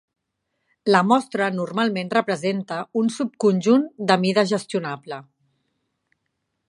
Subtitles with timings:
[0.95, 5.21] La mostra normalment representa un subconjunt de mida gestionable.